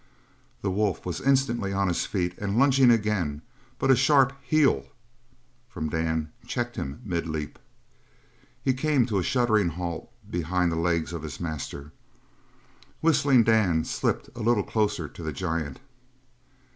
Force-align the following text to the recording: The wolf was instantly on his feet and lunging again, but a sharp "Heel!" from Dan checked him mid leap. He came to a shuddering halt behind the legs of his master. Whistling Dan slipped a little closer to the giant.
The 0.63 0.71
wolf 0.71 1.05
was 1.05 1.21
instantly 1.21 1.73
on 1.73 1.87
his 1.87 2.07
feet 2.07 2.33
and 2.39 2.57
lunging 2.57 2.89
again, 2.89 3.43
but 3.77 3.91
a 3.91 3.95
sharp 3.95 4.33
"Heel!" 4.41 4.87
from 5.69 5.89
Dan 5.89 6.31
checked 6.47 6.75
him 6.75 7.01
mid 7.05 7.27
leap. 7.27 7.59
He 8.63 8.73
came 8.73 9.05
to 9.05 9.19
a 9.19 9.23
shuddering 9.23 9.69
halt 9.69 10.11
behind 10.27 10.71
the 10.71 10.75
legs 10.75 11.13
of 11.13 11.21
his 11.21 11.39
master. 11.39 11.91
Whistling 13.01 13.43
Dan 13.43 13.85
slipped 13.85 14.31
a 14.35 14.41
little 14.41 14.63
closer 14.63 15.07
to 15.07 15.21
the 15.21 15.31
giant. 15.31 15.77